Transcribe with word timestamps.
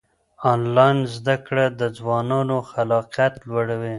آنلاین 0.53 0.97
زده 1.15 1.35
کړه 1.45 1.65
د 1.79 1.81
ځوانانو 1.97 2.57
خلاقیت 2.69 3.33
لوړوي. 3.47 3.89